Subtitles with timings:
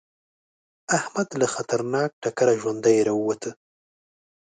[0.97, 3.51] احمد له خطرناک ټکره ژوندی راووته.